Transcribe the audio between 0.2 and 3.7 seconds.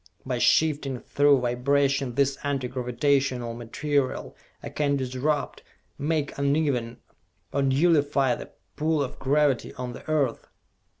By shifting through vibration this Anti Gravitational